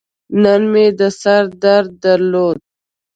[0.41, 2.57] نن مې د سر درد درلود.